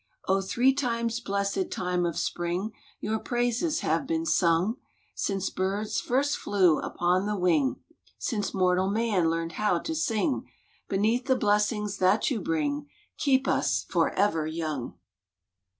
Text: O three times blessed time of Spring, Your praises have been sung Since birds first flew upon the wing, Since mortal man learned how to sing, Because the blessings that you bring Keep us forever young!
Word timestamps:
O 0.27 0.41
three 0.41 0.73
times 0.73 1.19
blessed 1.19 1.69
time 1.69 2.07
of 2.07 2.17
Spring, 2.17 2.71
Your 3.01 3.19
praises 3.19 3.81
have 3.81 4.07
been 4.07 4.25
sung 4.25 4.77
Since 5.13 5.51
birds 5.51 6.01
first 6.01 6.37
flew 6.37 6.79
upon 6.79 7.27
the 7.27 7.37
wing, 7.37 7.75
Since 8.17 8.51
mortal 8.51 8.89
man 8.89 9.29
learned 9.29 9.51
how 9.51 9.77
to 9.77 9.93
sing, 9.93 10.49
Because 10.89 11.21
the 11.25 11.35
blessings 11.35 11.97
that 11.99 12.31
you 12.31 12.41
bring 12.41 12.89
Keep 13.19 13.47
us 13.47 13.83
forever 13.89 14.47
young! 14.47 14.95